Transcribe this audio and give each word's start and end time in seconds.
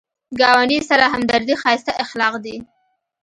ګاونډي 0.39 0.79
سره 0.89 1.05
همدردي 1.13 1.55
ښایسته 1.61 1.91
اخلاق 2.03 2.33
دي 2.45 2.55